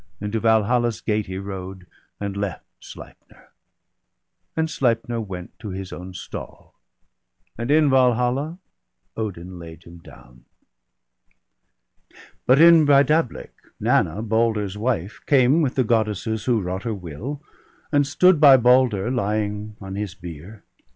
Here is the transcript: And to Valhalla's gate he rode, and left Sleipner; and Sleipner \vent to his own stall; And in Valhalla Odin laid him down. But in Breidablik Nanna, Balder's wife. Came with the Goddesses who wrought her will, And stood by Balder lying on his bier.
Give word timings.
And 0.19 0.33
to 0.33 0.39
Valhalla's 0.39 0.99
gate 0.99 1.27
he 1.27 1.37
rode, 1.37 1.85
and 2.19 2.35
left 2.35 2.65
Sleipner; 2.79 3.49
and 4.57 4.67
Sleipner 4.67 5.19
\vent 5.21 5.51
to 5.59 5.69
his 5.69 5.93
own 5.93 6.15
stall; 6.15 6.73
And 7.55 7.69
in 7.69 7.87
Valhalla 7.87 8.57
Odin 9.15 9.59
laid 9.59 9.83
him 9.83 9.99
down. 9.99 10.45
But 12.47 12.59
in 12.59 12.83
Breidablik 12.83 13.51
Nanna, 13.79 14.23
Balder's 14.23 14.75
wife. 14.75 15.19
Came 15.27 15.61
with 15.61 15.75
the 15.75 15.83
Goddesses 15.83 16.45
who 16.45 16.61
wrought 16.61 16.81
her 16.81 16.95
will, 16.95 17.39
And 17.91 18.07
stood 18.07 18.39
by 18.39 18.57
Balder 18.57 19.11
lying 19.11 19.75
on 19.79 19.93
his 19.93 20.15
bier. 20.15 20.63